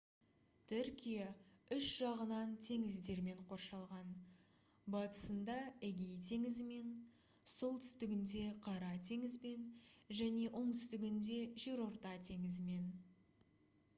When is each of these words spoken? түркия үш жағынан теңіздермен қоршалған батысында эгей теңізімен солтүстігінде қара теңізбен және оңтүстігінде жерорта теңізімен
түркия 0.69 1.25
үш 1.75 1.89
жағынан 2.03 2.53
теңіздермен 2.67 3.43
қоршалған 3.51 4.15
батысында 4.95 5.57
эгей 5.89 6.15
теңізімен 6.29 6.95
солтүстігінде 7.57 8.41
қара 8.69 8.91
теңізбен 9.09 9.69
және 10.23 10.49
оңтүстігінде 10.63 11.37
жерорта 11.67 12.17
теңізімен 12.31 12.91